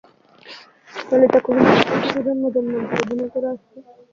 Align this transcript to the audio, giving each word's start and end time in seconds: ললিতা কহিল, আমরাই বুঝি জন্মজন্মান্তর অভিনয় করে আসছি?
ললিতা 1.09 1.39
কহিল, 1.39 1.65
আমরাই 1.65 1.99
বুঝি 2.01 2.19
জন্মজন্মান্তর 2.25 2.99
অভিনয় 3.01 3.29
করে 3.33 3.47
আসছি? 3.53 3.77